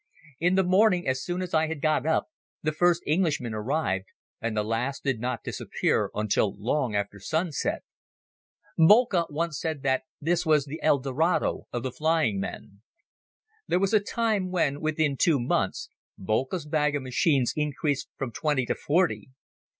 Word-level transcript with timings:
In 0.39 0.55
the 0.55 0.63
morning, 0.63 1.07
as 1.07 1.23
soon 1.23 1.43
as 1.43 1.53
I 1.53 1.67
had 1.67 1.79
got 1.79 2.07
up, 2.07 2.27
the 2.63 2.71
first 2.71 3.03
Englishmen 3.05 3.53
arrived, 3.53 4.07
and 4.41 4.57
the 4.57 4.63
last 4.63 5.03
did 5.03 5.19
not 5.19 5.43
disappear 5.43 6.09
until 6.15 6.55
long 6.57 6.95
after 6.95 7.19
sunset. 7.19 7.83
Boelcke 8.79 9.29
once 9.29 9.59
said 9.59 9.83
that 9.83 10.05
this 10.19 10.43
was 10.43 10.65
the 10.65 10.81
El 10.81 10.97
Dorado 10.97 11.67
of 11.71 11.83
the 11.83 11.91
flying 11.91 12.39
men. 12.39 12.81
There 13.67 13.77
was 13.79 13.93
a 13.93 13.99
time 13.99 14.49
when, 14.49 14.81
within 14.81 15.17
two 15.17 15.39
months, 15.39 15.87
Boelcke's 16.17 16.65
bag 16.65 16.95
of 16.95 17.03
machines 17.03 17.53
increased 17.55 18.09
from 18.17 18.31
twenty 18.31 18.65
to 18.65 18.73
forty. 18.73 19.29